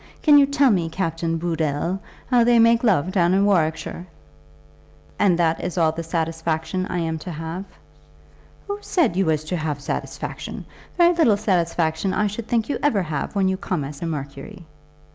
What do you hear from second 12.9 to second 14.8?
have, when you come as a Mercury."